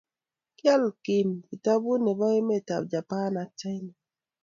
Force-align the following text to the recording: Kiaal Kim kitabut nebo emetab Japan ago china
Kiaal 0.57 0.83
Kim 1.03 1.27
kitabut 1.47 1.99
nebo 2.03 2.25
emetab 2.39 2.83
Japan 2.91 3.33
ago 3.43 3.53
china 3.59 3.93